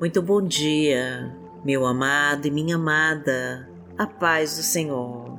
Muito 0.00 0.22
bom 0.22 0.40
dia, 0.40 1.36
meu 1.64 1.84
amado 1.84 2.46
e 2.46 2.52
minha 2.52 2.76
amada, 2.76 3.68
a 3.98 4.06
paz 4.06 4.56
do 4.56 4.62
Senhor. 4.62 5.36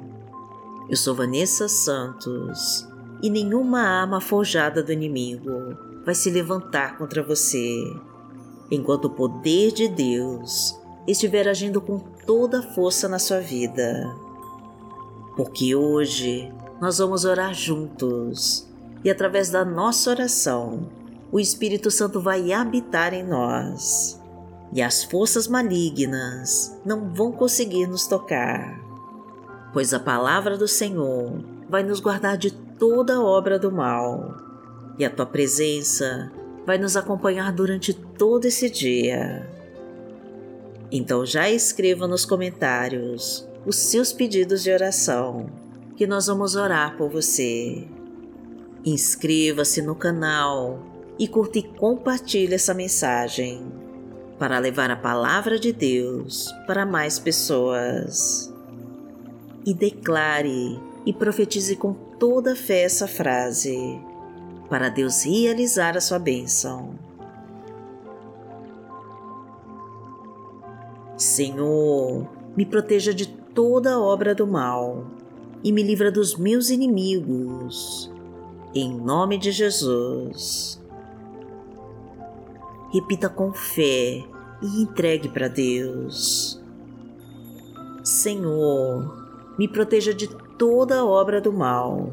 Eu 0.90 0.98
sou 0.98 1.16
Vanessa 1.16 1.70
Santos 1.70 2.86
e 3.24 3.30
nenhuma 3.30 3.80
arma 3.80 4.20
forjada 4.20 4.84
do 4.84 4.92
inimigo 4.92 5.78
vai 6.06 6.14
se 6.14 6.30
levantar 6.30 6.98
contra 6.98 7.24
você, 7.24 7.82
enquanto 8.70 9.06
o 9.06 9.12
poder 9.12 9.72
de 9.72 9.88
Deus 9.88 10.78
estiver 11.08 11.48
agindo 11.48 11.80
com 11.80 11.98
toda 11.98 12.60
a 12.60 12.74
força 12.74 13.08
na 13.08 13.18
sua 13.18 13.40
vida. 13.40 14.14
Porque 15.38 15.74
hoje 15.74 16.52
nós 16.82 16.98
vamos 16.98 17.24
orar 17.24 17.54
juntos 17.54 18.68
e 19.06 19.10
através 19.10 19.50
da 19.50 19.64
nossa 19.64 20.10
oração, 20.10 20.90
o 21.32 21.40
Espírito 21.40 21.90
Santo 21.90 22.20
vai 22.20 22.52
habitar 22.52 23.14
em 23.14 23.24
nós 23.24 24.19
e 24.72 24.82
as 24.82 25.04
forças 25.04 25.48
malignas 25.48 26.78
não 26.86 27.10
vão 27.14 27.32
conseguir 27.32 27.88
nos 27.88 28.06
tocar, 28.08 28.80
pois 29.74 29.94
a 29.94 30.00
palavra 30.00 30.58
do 30.58 30.68
Senhor 30.68 31.44
vai 31.68 31.84
nos 31.84 32.00
guardar 32.00 32.38
de 32.38 32.52
toda 32.52 33.22
obra 33.22 33.58
do 33.58 33.72
mal 33.72 34.38
e 34.98 35.06
a 35.06 35.10
tua 35.10 35.26
presença 35.26 36.32
vai 36.66 36.78
nos 36.78 36.96
acompanhar 36.96 37.52
durante 37.52 37.94
todo 37.94 38.46
esse 38.46 38.70
dia. 38.70 39.50
Então 40.92 41.26
já 41.26 41.50
escreva 41.50 42.08
nos 42.08 42.26
comentários 42.26 43.48
os 43.66 43.76
seus 43.76 44.14
pedidos 44.14 44.64
de 44.64 44.72
oração, 44.72 45.50
que 45.96 46.08
nós 46.08 46.28
vamos 46.28 46.56
orar 46.56 46.96
por 46.98 47.10
você. 47.10 47.88
Inscreva-se 48.86 49.82
no 49.82 49.96
canal 49.96 50.80
e 51.18 51.28
curta 51.28 51.60
e 51.60 51.64
compartilhe 51.64 52.56
essa 52.56 52.74
mensagem 52.74 53.89
para 54.40 54.58
levar 54.58 54.90
a 54.90 54.96
palavra 54.96 55.60
de 55.60 55.74
Deus 55.74 56.50
para 56.66 56.86
mais 56.86 57.20
pessoas. 57.20 58.52
E 59.66 59.74
declare 59.74 60.80
e 61.06 61.12
profetize 61.12 61.76
com 61.76 61.94
toda 61.94 62.56
fé 62.56 62.84
essa 62.84 63.08
frase 63.08 64.00
para 64.70 64.90
Deus 64.90 65.24
realizar 65.24 65.98
a 65.98 66.02
sua 66.02 66.18
bênção. 66.18 66.98
Senhor, 71.18 72.30
me 72.56 72.66
proteja 72.66 73.14
de 73.14 73.28
toda 73.28 74.00
obra 74.00 74.34
do 74.34 74.48
mal 74.48 75.06
e 75.62 75.72
me 75.72 75.84
livra 75.84 76.10
dos 76.10 76.38
meus 76.38 76.70
inimigos. 76.70 78.10
Em 78.74 78.96
nome 78.96 79.38
de 79.38 79.52
Jesus. 79.52 80.79
Repita 82.92 83.30
com 83.30 83.54
fé 83.54 84.24
e 84.62 84.82
entregue 84.82 85.30
para 85.30 85.48
Deus. 85.48 86.60
Senhor, 88.04 89.16
me 89.60 89.68
proteja 89.68 90.12
de 90.12 90.28
toda 90.58 91.06
obra 91.06 91.40
do 91.40 91.54
mal 91.54 92.12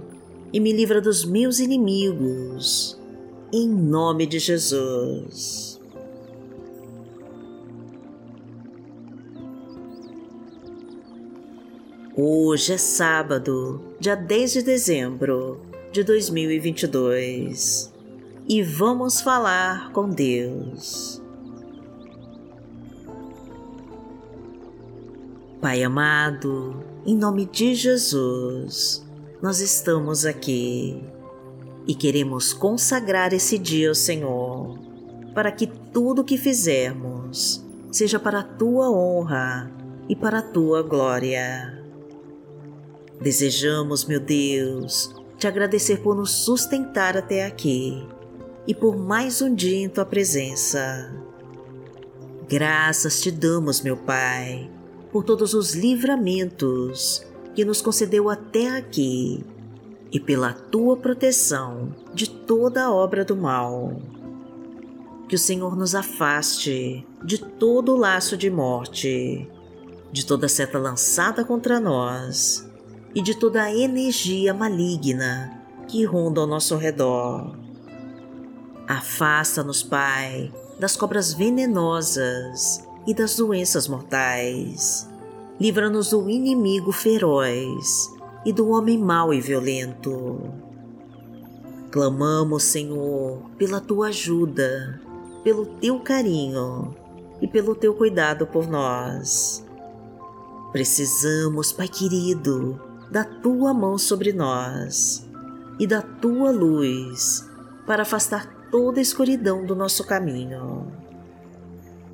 e 0.53 0.61
me 0.61 0.73
livra 0.73 1.01
dos 1.01 1.25
meus 1.25 1.61
inimigos. 1.61 3.01
Em 3.51 3.67
nome 3.67 4.27
de 4.27 4.39
Jesus. 4.39 5.81
Hoje 12.15 12.75
é 12.75 12.79
sábado, 12.79 13.81
dia 13.99 14.15
10 14.15 14.53
de 14.53 14.63
dezembro 14.63 15.61
de 15.93 16.03
2022 16.03 17.96
e 18.49 18.63
vamos 18.63 19.21
falar 19.21 19.91
com 19.91 20.09
Deus. 20.09 21.21
Pai 25.61 25.83
amado, 25.83 26.85
em 27.05 27.17
nome 27.17 27.45
de 27.45 27.75
Jesus, 27.75 29.05
nós 29.43 29.61
estamos 29.61 30.25
aqui 30.25 31.03
e 31.89 31.95
queremos 31.95 32.53
consagrar 32.53 33.33
esse 33.33 33.59
dia 33.59 33.89
ao 33.89 33.95
Senhor, 33.95 34.79
para 35.35 35.51
que 35.51 35.67
tudo 35.67 36.23
o 36.23 36.25
que 36.25 36.39
fizermos 36.39 37.65
seja 37.91 38.21
para 38.21 38.41
a 38.41 38.45
tua 38.45 38.91
honra 38.91 39.73
e 40.09 40.15
para 40.15 40.39
a 40.39 40.43
tua 40.43 40.83
glória. 40.83 41.83
Desejamos, 43.21 44.05
meu 44.05 44.21
Deus, 44.21 45.13
te 45.37 45.49
agradecer 45.49 46.01
por 46.01 46.15
nos 46.15 46.31
sustentar 46.31 47.17
até 47.17 47.45
aqui 47.45 48.07
e 48.67 48.75
por 48.75 48.97
mais 48.97 49.41
um 49.41 49.55
dia 49.55 49.85
em 49.85 49.89
tua 49.89 50.05
presença. 50.05 51.13
Graças 52.49 53.21
te 53.21 53.31
damos, 53.31 53.81
meu 53.81 53.97
Pai, 53.97 54.71
por 55.13 55.25
todos 55.25 55.55
os 55.55 55.75
livramentos 55.75 57.25
que 57.55 57.65
nos 57.65 57.81
concedeu 57.81 58.29
até 58.29 58.69
aqui 58.77 59.45
e 60.13 60.19
pela 60.19 60.53
tua 60.53 60.97
proteção 60.97 61.95
de 62.13 62.29
toda 62.29 62.85
a 62.85 62.93
obra 62.93 63.25
do 63.25 63.37
mal. 63.37 64.01
Que 65.29 65.35
o 65.35 65.39
Senhor 65.39 65.77
nos 65.77 65.95
afaste 65.95 67.07
de 67.25 67.39
todo 67.39 67.93
o 67.93 67.97
laço 67.97 68.37
de 68.37 68.49
morte, 68.49 69.49
de 70.13 70.25
toda 70.25 70.49
seta 70.49 70.79
lançada 70.79 71.45
contra 71.45 71.81
nós 71.81 72.69
e 73.15 73.21
de 73.21 73.35
toda 73.35 73.63
a 73.63 73.75
energia 73.75 74.55
maligna 74.55 75.63
que 75.89 76.05
ronda 76.05 76.41
ao 76.41 76.47
nosso 76.47 76.77
redor. 76.77 77.66
Afasta-nos, 78.89 79.83
Pai, 79.83 80.53
das 80.79 80.97
cobras 80.97 81.33
venenosas 81.33 82.87
e 83.07 83.13
das 83.13 83.37
doenças 83.37 83.89
mortais. 83.89 85.09
Livra-nos 85.59 86.11
do 86.11 86.31
inimigo 86.31 86.93
feroz 86.93 88.13
e 88.45 88.53
do 88.53 88.69
homem 88.69 88.97
mau 88.97 89.35
e 89.35 89.41
violento. 89.41 90.39
Clamamos, 91.91 92.63
Senhor, 92.63 93.51
pela 93.59 93.81
tua 93.81 94.09
ajuda, 94.09 95.01
pelo 95.43 95.67
teu 95.67 95.99
carinho 96.01 96.95
e 97.41 97.49
pelo 97.49 97.75
teu 97.75 97.95
cuidado 97.95 98.47
por 98.47 98.69
nós. 98.69 99.65
Precisamos, 100.71 101.73
Pai 101.73 101.89
querido, 101.89 102.81
da 103.11 103.25
tua 103.25 103.75
mão 103.75 103.99
sobre 103.99 104.33
nós 104.33 105.27
e 105.79 105.87
da 105.87 106.03
tua 106.03 106.51
luz 106.51 107.49
para 107.87 108.03
afastar 108.03 108.56
toda 108.71 108.99
a 108.99 109.03
escuridão 109.03 109.65
do 109.65 109.75
nosso 109.75 110.05
caminho. 110.05 110.93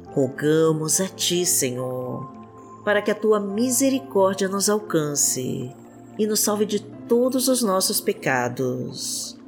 Rogamos 0.07 1.01
a 1.01 1.09
ti, 1.09 1.47
Senhor, 1.47 2.31
para 2.85 3.01
que 3.01 3.11
a 3.11 3.15
tua 3.15 3.41
misericórdia 3.41 4.49
nos 4.49 4.69
alcance 4.69 5.75
e 6.19 6.27
nos 6.27 6.41
salve 6.41 6.67
de 6.67 6.81
todos 6.81 7.49
os 7.49 7.63
nossos 7.63 8.01
pecados. 8.01 9.39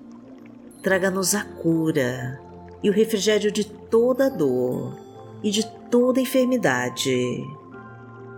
Traga-nos 0.83 1.35
a 1.35 1.45
cura 1.45 2.41
e 2.83 2.91
o 2.91 2.93
refrigério 2.93 3.51
de 3.51 3.65
toda 3.65 4.31
dor 4.31 4.97
e 5.43 5.51
de 5.51 5.67
toda 5.91 6.21
enfermidade. 6.21 7.43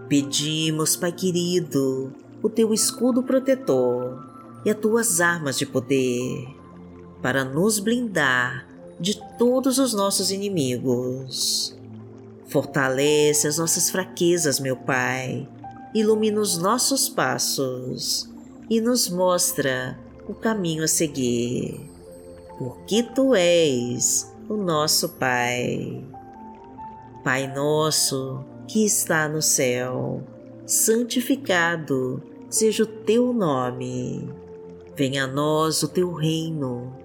Pedimos, 0.09 0.97
Pai 0.97 1.13
querido, 1.13 2.13
o 2.43 2.49
teu 2.49 2.73
escudo 2.73 3.23
protetor 3.23 4.25
e 4.65 4.71
as 4.71 4.77
tuas 4.77 5.21
armas 5.21 5.59
de 5.59 5.67
poder, 5.67 6.47
para 7.27 7.45
nos 7.45 7.81
blindar 7.81 8.69
de 9.01 9.21
todos 9.37 9.81
os 9.81 9.93
nossos 9.93 10.31
inimigos. 10.31 11.77
Fortalece 12.47 13.49
as 13.49 13.59
nossas 13.59 13.91
fraquezas, 13.91 14.61
meu 14.61 14.77
Pai, 14.77 15.49
ilumina 15.93 16.41
os 16.41 16.57
nossos 16.57 17.09
passos 17.09 18.31
e 18.71 18.81
nos 18.81 19.11
mostra 19.11 19.99
o 20.29 20.35
caminho 20.35 20.85
a 20.85 20.87
seguir, 20.87 21.91
porque 22.57 23.03
Tu 23.03 23.35
és 23.35 24.33
o 24.49 24.55
nosso 24.55 25.09
Pai. 25.09 26.05
Pai 27.25 27.53
nosso 27.53 28.45
que 28.69 28.87
está 28.87 29.29
no 29.29 29.43
céu, 29.43 30.23
santificado 30.65 32.23
seja 32.49 32.85
o 32.85 32.87
teu 32.87 33.33
nome. 33.33 34.31
Venha 34.95 35.25
a 35.25 35.27
nós 35.27 35.83
o 35.83 35.89
teu 35.89 36.13
reino, 36.13 37.05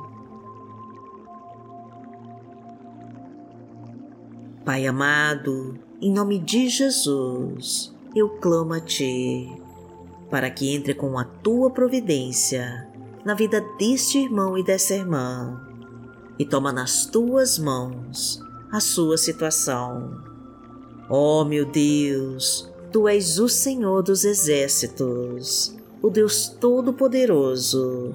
Pai 4.63 4.85
amado, 4.85 5.73
em 5.99 6.13
nome 6.13 6.37
de 6.37 6.69
Jesus, 6.69 7.91
eu 8.15 8.29
clamo 8.29 8.73
a 8.73 8.79
Ti, 8.79 9.51
para 10.29 10.51
que 10.51 10.75
entre 10.75 10.93
com 10.93 11.17
a 11.17 11.23
Tua 11.23 11.71
providência 11.71 12.87
na 13.25 13.33
vida 13.33 13.59
deste 13.79 14.19
irmão 14.19 14.55
e 14.55 14.63
dessa 14.63 14.93
irmã 14.93 15.59
e 16.37 16.45
toma 16.45 16.71
nas 16.71 17.07
Tuas 17.07 17.57
mãos 17.57 18.39
a 18.71 18.79
sua 18.79 19.17
situação. 19.17 20.21
Ó 21.09 21.41
oh, 21.41 21.45
meu 21.45 21.65
Deus, 21.65 22.71
Tu 22.91 23.07
és 23.07 23.39
o 23.39 23.49
Senhor 23.49 24.03
dos 24.03 24.23
exércitos, 24.23 25.75
o 26.03 26.09
Deus 26.11 26.47
Todo-Poderoso, 26.47 28.13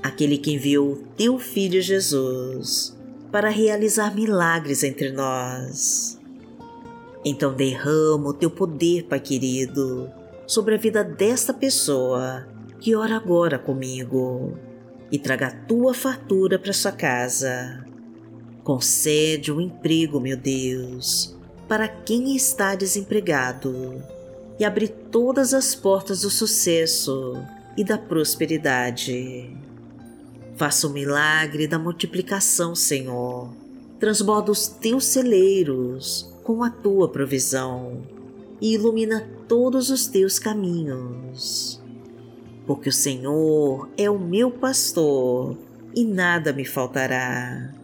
aquele 0.00 0.38
que 0.38 0.52
enviou 0.52 0.92
o 0.92 0.96
Teu 1.16 1.36
Filho 1.40 1.82
Jesus 1.82 2.99
para 3.30 3.48
realizar 3.48 4.14
milagres 4.14 4.82
entre 4.82 5.10
nós. 5.10 6.18
Então 7.24 7.52
derrama 7.52 8.30
o 8.30 8.34
teu 8.34 8.50
poder, 8.50 9.04
Pai 9.04 9.20
querido, 9.20 10.10
sobre 10.46 10.74
a 10.74 10.78
vida 10.78 11.04
desta 11.04 11.52
pessoa 11.52 12.46
que 12.80 12.94
ora 12.96 13.16
agora 13.16 13.58
comigo 13.58 14.58
e 15.12 15.18
traga 15.18 15.48
a 15.48 15.50
tua 15.50 15.92
fartura 15.92 16.58
para 16.58 16.72
sua 16.72 16.92
casa. 16.92 17.84
Concede 18.64 19.52
um 19.52 19.60
emprego, 19.60 20.20
meu 20.20 20.36
Deus, 20.36 21.36
para 21.68 21.86
quem 21.88 22.34
está 22.34 22.74
desempregado 22.74 24.02
e 24.58 24.64
abre 24.64 24.88
todas 24.88 25.54
as 25.54 25.74
portas 25.74 26.22
do 26.22 26.30
sucesso 26.30 27.34
e 27.76 27.84
da 27.84 27.98
prosperidade. 27.98 29.50
Faça 30.56 30.86
o 30.86 30.90
milagre 30.90 31.66
da 31.66 31.78
multiplicação, 31.78 32.74
Senhor. 32.74 33.50
Transborda 33.98 34.50
os 34.50 34.66
teus 34.66 35.04
celeiros 35.04 36.32
com 36.44 36.62
a 36.62 36.70
tua 36.70 37.08
provisão 37.08 38.02
e 38.60 38.74
ilumina 38.74 39.28
todos 39.48 39.90
os 39.90 40.06
teus 40.06 40.38
caminhos. 40.38 41.82
Porque 42.66 42.88
o 42.88 42.92
Senhor 42.92 43.88
é 43.96 44.10
o 44.10 44.18
meu 44.18 44.50
pastor 44.50 45.56
e 45.94 46.04
nada 46.04 46.52
me 46.52 46.64
faltará. 46.64 47.74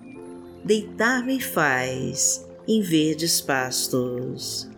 Deitar-me 0.65 1.41
faz 1.41 2.47
em 2.67 2.81
verdes 2.81 3.41
pastos. 3.41 4.69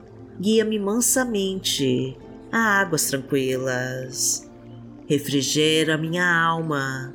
Guia-me 0.40 0.78
mansamente 0.78 2.16
a 2.52 2.80
águas 2.80 3.06
tranquilas. 3.06 4.48
Refrigera 5.06 5.96
minha 5.96 6.26
alma 6.26 7.14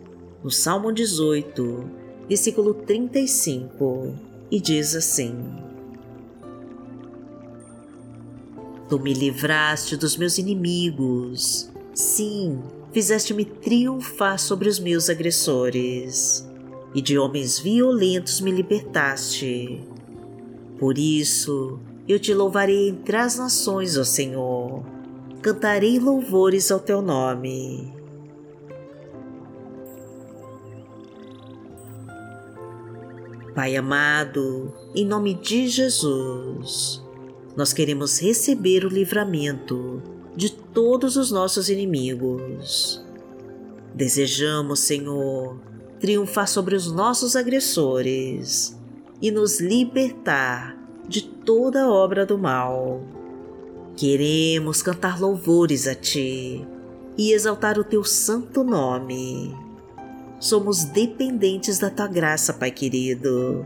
no 0.43 0.49
Salmo 0.49 0.91
18, 0.91 1.89
versículo 2.27 2.73
35, 2.73 4.13
e 4.49 4.59
diz 4.59 4.95
assim: 4.95 5.35
Tu 8.89 8.99
me 8.99 9.13
livraste 9.13 9.95
dos 9.95 10.17
meus 10.17 10.37
inimigos, 10.37 11.69
sim, 11.93 12.59
fizeste-me 12.91 13.45
triunfar 13.45 14.39
sobre 14.39 14.67
os 14.67 14.79
meus 14.79 15.09
agressores, 15.09 16.47
e 16.95 17.01
de 17.01 17.17
homens 17.19 17.59
violentos 17.59 18.41
me 18.41 18.51
libertaste. 18.51 19.79
Por 20.79 20.97
isso, 20.97 21.79
eu 22.07 22.19
te 22.19 22.33
louvarei 22.33 22.89
entre 22.89 23.15
as 23.15 23.37
nações, 23.37 23.95
ó 23.95 24.03
Senhor. 24.03 24.83
Cantarei 25.43 25.99
louvores 25.99 26.71
ao 26.71 26.79
teu 26.79 27.01
nome 27.01 28.00
Pai 33.53 33.75
amado, 33.75 34.73
em 34.95 35.05
nome 35.05 35.33
de 35.33 35.67
Jesus, 35.67 37.03
nós 37.55 37.73
queremos 37.73 38.17
receber 38.21 38.85
o 38.85 38.89
livramento 38.89 40.01
de 40.33 40.53
todos 40.53 41.17
os 41.17 41.31
nossos 41.31 41.67
inimigos. 41.67 43.05
Desejamos, 43.93 44.79
Senhor, 44.79 45.59
triunfar 45.99 46.47
sobre 46.47 46.77
os 46.77 46.89
nossos 46.89 47.35
agressores 47.35 48.79
e 49.21 49.29
nos 49.29 49.59
libertar 49.59 50.77
de 51.05 51.21
toda 51.21 51.89
obra 51.89 52.25
do 52.25 52.37
mal. 52.37 53.01
Queremos 53.97 54.81
cantar 54.81 55.19
louvores 55.19 55.87
a 55.87 55.93
Ti 55.93 56.65
e 57.17 57.33
exaltar 57.33 57.77
o 57.77 57.83
Teu 57.83 58.05
santo 58.05 58.63
nome 58.63 59.53
Somos 60.41 60.83
dependentes 60.85 61.77
da 61.77 61.91
tua 61.91 62.07
graça, 62.07 62.51
Pai 62.51 62.71
querido, 62.71 63.63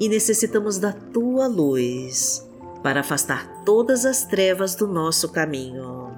e 0.00 0.08
necessitamos 0.08 0.76
da 0.76 0.92
tua 0.92 1.46
luz 1.46 2.44
para 2.82 3.00
afastar 3.00 3.62
todas 3.64 4.04
as 4.04 4.24
trevas 4.24 4.74
do 4.74 4.88
nosso 4.88 5.28
caminho. 5.28 6.10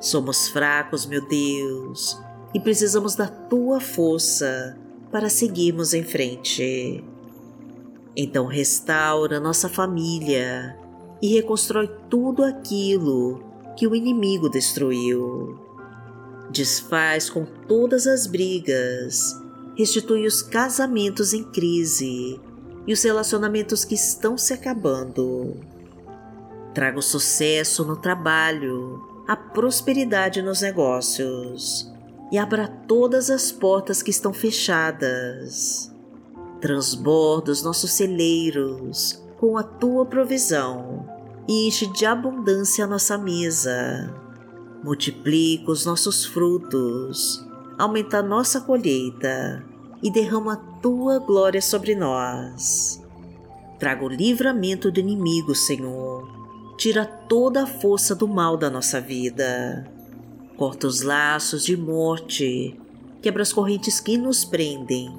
Somos 0.00 0.46
fracos, 0.46 1.06
meu 1.06 1.26
Deus, 1.26 2.22
e 2.54 2.60
precisamos 2.60 3.16
da 3.16 3.26
tua 3.26 3.80
força 3.80 4.78
para 5.10 5.28
seguirmos 5.28 5.92
em 5.92 6.04
frente. 6.04 7.04
Então 8.16 8.46
restaura 8.46 9.40
nossa 9.40 9.68
família 9.68 10.78
e 11.20 11.34
reconstrói 11.34 11.90
tudo 12.08 12.44
aquilo 12.44 13.42
que 13.76 13.88
o 13.88 13.94
inimigo 13.96 14.48
destruiu 14.48 15.67
desfaz 16.50 17.28
com 17.28 17.44
todas 17.44 18.06
as 18.06 18.26
brigas, 18.26 19.36
restitui 19.76 20.26
os 20.26 20.42
casamentos 20.42 21.32
em 21.32 21.44
crise 21.44 22.40
e 22.86 22.92
os 22.92 23.02
relacionamentos 23.02 23.84
que 23.84 23.94
estão 23.94 24.38
se 24.38 24.52
acabando. 24.52 25.56
Traga 26.74 26.98
o 26.98 27.02
sucesso 27.02 27.84
no 27.84 27.96
trabalho, 27.96 29.02
a 29.26 29.36
prosperidade 29.36 30.40
nos 30.42 30.62
negócios 30.62 31.92
e 32.32 32.38
abra 32.38 32.68
todas 32.86 33.30
as 33.30 33.52
portas 33.52 34.02
que 34.02 34.10
estão 34.10 34.32
fechadas. 34.32 35.92
Transborda 36.60 37.52
os 37.52 37.62
nossos 37.62 37.92
celeiros 37.92 39.22
com 39.38 39.56
a 39.56 39.62
tua 39.62 40.04
provisão 40.04 41.08
e 41.46 41.68
enche 41.68 41.86
de 41.92 42.04
abundância 42.04 42.84
a 42.84 42.88
nossa 42.88 43.16
mesa 43.16 44.27
multiplica 44.82 45.70
os 45.70 45.84
nossos 45.84 46.24
frutos, 46.24 47.44
aumenta 47.78 48.18
a 48.18 48.22
nossa 48.22 48.60
colheita 48.60 49.64
e 50.02 50.10
derrama 50.10 50.54
a 50.54 50.80
tua 50.80 51.18
glória 51.18 51.60
sobre 51.60 51.94
nós. 51.94 53.02
Traga 53.78 54.04
o 54.04 54.08
livramento 54.08 54.90
do 54.90 55.00
inimigo, 55.00 55.54
Senhor. 55.54 56.28
Tira 56.76 57.04
toda 57.04 57.64
a 57.64 57.66
força 57.66 58.14
do 58.14 58.26
mal 58.26 58.56
da 58.56 58.70
nossa 58.70 59.00
vida. 59.00 59.88
Corta 60.56 60.86
os 60.86 61.02
laços 61.02 61.64
de 61.64 61.76
morte, 61.76 62.76
quebra 63.22 63.42
as 63.42 63.52
correntes 63.52 64.00
que 64.00 64.16
nos 64.16 64.44
prendem 64.44 65.12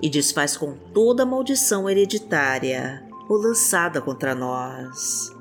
e 0.00 0.08
desfaz 0.08 0.56
com 0.56 0.74
toda 0.94 1.24
a 1.24 1.26
maldição 1.26 1.90
hereditária 1.90 3.04
ou 3.28 3.36
lançada 3.36 4.00
contra 4.00 4.34
nós. 4.34 5.34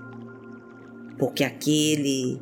Porque 1.19 1.43
aquele 1.43 2.41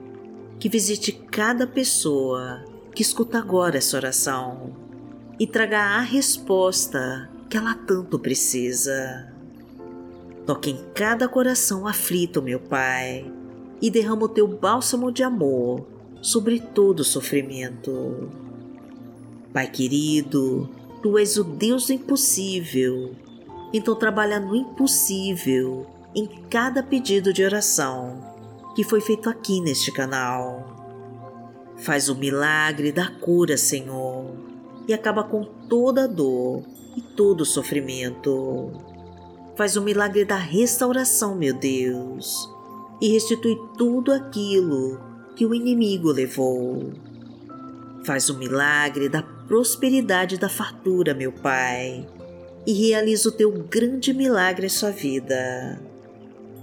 que 0.61 0.69
visite 0.69 1.11
cada 1.11 1.65
pessoa 1.65 2.63
que 2.93 3.01
escuta 3.01 3.39
agora 3.39 3.79
essa 3.79 3.97
oração 3.97 4.75
e 5.39 5.47
traga 5.47 5.79
a 5.79 6.01
resposta 6.01 7.27
que 7.49 7.57
ela 7.57 7.73
tanto 7.73 8.19
precisa. 8.19 9.33
Toque 10.45 10.69
em 10.69 10.77
cada 10.93 11.27
coração 11.27 11.87
aflito, 11.87 12.43
meu 12.43 12.59
Pai, 12.59 13.25
e 13.81 13.89
derrama 13.89 14.25
o 14.25 14.29
teu 14.29 14.47
bálsamo 14.47 15.11
de 15.11 15.23
amor 15.23 15.83
sobre 16.21 16.59
todo 16.59 17.03
sofrimento. 17.03 18.29
Pai 19.51 19.67
querido, 19.67 20.69
tu 21.01 21.17
és 21.17 21.37
o 21.37 21.43
Deus 21.43 21.87
do 21.87 21.93
impossível, 21.93 23.15
então 23.73 23.95
trabalha 23.95 24.39
no 24.39 24.55
impossível 24.55 25.87
em 26.13 26.27
cada 26.51 26.83
pedido 26.83 27.33
de 27.33 27.43
oração 27.43 28.30
que 28.75 28.83
foi 28.83 29.01
feito 29.01 29.29
aqui 29.29 29.61
neste 29.61 29.91
canal. 29.91 30.65
Faz 31.77 32.09
o 32.09 32.15
milagre 32.15 32.91
da 32.91 33.07
cura, 33.07 33.57
Senhor, 33.57 34.35
e 34.87 34.93
acaba 34.93 35.23
com 35.23 35.43
toda 35.43 36.03
a 36.03 36.07
dor 36.07 36.63
e 36.95 37.01
todo 37.01 37.41
o 37.41 37.45
sofrimento 37.45 38.71
Faz 39.55 39.75
o 39.75 39.81
milagre 39.81 40.23
da 40.23 40.37
restauração, 40.37 41.35
meu 41.35 41.53
Deus, 41.53 42.49
e 43.01 43.09
restitui 43.09 43.55
tudo 43.77 44.11
aquilo 44.11 44.99
que 45.35 45.45
o 45.45 45.53
inimigo 45.53 46.11
levou. 46.11 46.91
Faz 48.05 48.29
o 48.29 48.37
milagre 48.37 49.09
da 49.09 49.21
prosperidade 49.21 50.35
e 50.35 50.39
da 50.39 50.49
fartura, 50.49 51.13
meu 51.13 51.31
Pai, 51.31 52.07
e 52.65 52.73
realiza 52.73 53.29
o 53.29 53.31
teu 53.31 53.51
grande 53.51 54.13
milagre 54.13 54.65
em 54.65 54.69
sua 54.69 54.89
vida. 54.89 55.79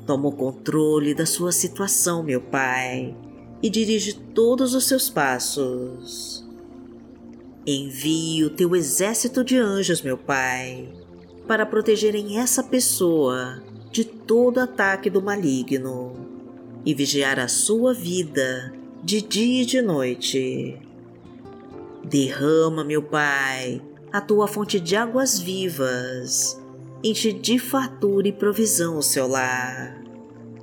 Toma 0.09 0.31
o 0.31 0.33
controle 0.33 1.13
da 1.13 1.27
sua 1.27 1.53
situação, 1.53 2.23
meu 2.23 2.41
Pai, 2.41 3.15
e 3.63 3.69
dirige 3.69 4.15
todos 4.15 4.73
os 4.73 4.89
seus 4.89 5.11
passos. 5.11 6.49
Envie 7.67 8.43
o 8.43 8.49
teu 8.49 8.75
exército 8.75 9.45
de 9.45 9.59
anjos, 9.59 10.01
meu 10.01 10.17
Pai, 10.17 10.89
para 11.47 11.67
protegerem 11.67 12.39
essa 12.39 12.63
pessoa 12.63 13.63
de 13.93 14.03
todo 14.03 14.61
ataque 14.61 15.11
do 15.11 15.21
maligno 15.21 16.15
e 16.87 16.95
vigiar 16.95 17.39
a 17.39 17.47
sua 17.47 17.93
vida 17.93 18.73
de 19.05 19.21
dia 19.21 19.63
e 19.65 19.67
de 19.67 19.83
noite. 19.83 20.81
Derrama, 22.03 22.83
meu 22.83 23.03
Pai, 23.03 23.83
a 24.11 24.23
tua 24.23 24.49
fonte 24.49 24.81
de 24.81 24.97
águas 24.97 25.39
vivas, 25.39 26.59
enche 27.05 27.31
de 27.31 27.59
fartura 27.59 28.27
e 28.27 28.33
provisão 28.33 28.97
o 28.97 29.03
seu 29.03 29.29
lar, 29.29 29.98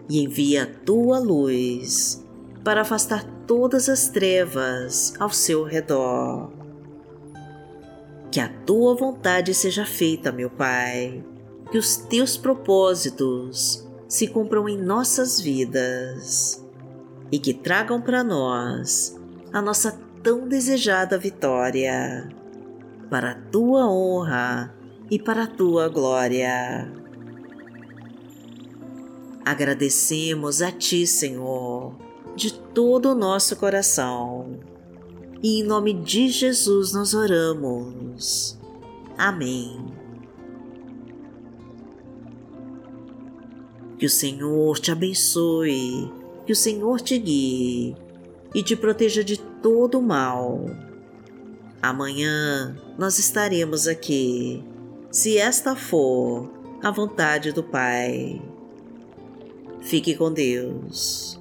e 0.09 0.23
envia 0.23 0.63
a 0.63 0.85
tua 0.85 1.19
luz 1.19 2.23
para 2.63 2.81
afastar 2.81 3.23
todas 3.45 3.89
as 3.89 4.09
trevas 4.09 5.13
ao 5.19 5.29
seu 5.29 5.63
redor 5.63 6.65
que 8.35 8.41
a 8.41 8.49
tua 8.49 8.93
vontade 8.93 9.53
seja 9.53 9.85
feita, 9.85 10.29
meu 10.29 10.49
Pai, 10.49 11.23
que 11.71 11.77
os 11.77 11.95
teus 11.95 12.35
propósitos 12.35 13.87
se 14.09 14.27
cumpram 14.27 14.67
em 14.67 14.77
nossas 14.77 15.39
vidas 15.39 16.61
e 17.31 17.39
que 17.39 17.53
tragam 17.53 18.01
para 18.01 18.25
nós 18.25 19.17
a 19.53 19.61
nossa 19.61 19.97
tão 20.21 20.49
desejada 20.49 21.17
vitória, 21.17 22.27
para 23.09 23.31
a 23.31 23.35
tua 23.35 23.89
honra 23.89 24.75
e 25.09 25.17
para 25.17 25.43
a 25.43 25.47
tua 25.47 25.87
glória. 25.87 26.91
Agradecemos 29.45 30.61
a 30.61 30.71
Ti, 30.71 31.05
Senhor, 31.05 31.95
de 32.35 32.51
todo 32.51 33.11
o 33.11 33.15
nosso 33.15 33.55
coração 33.55 34.59
e 35.43 35.59
em 35.59 35.63
nome 35.63 35.93
de 35.93 36.29
Jesus 36.29 36.91
nós 36.91 37.13
oramos. 37.13 38.59
Amém. 39.15 39.85
Que 43.99 44.07
o 44.07 44.09
Senhor 44.09 44.79
te 44.79 44.91
abençoe, 44.91 46.11
que 46.47 46.51
o 46.51 46.55
Senhor 46.55 46.99
te 46.99 47.19
guie 47.19 47.95
e 48.55 48.63
te 48.63 48.75
proteja 48.75 49.23
de 49.23 49.37
todo 49.37 49.99
o 49.99 50.01
mal. 50.01 50.65
Amanhã 51.79 52.75
nós 52.97 53.19
estaremos 53.19 53.87
aqui, 53.87 54.63
se 55.11 55.37
esta 55.37 55.75
for 55.75 56.49
a 56.81 56.89
vontade 56.89 57.51
do 57.51 57.61
Pai. 57.61 58.41
Fique 59.85 60.15
com 60.15 60.33
Deus. 60.33 61.39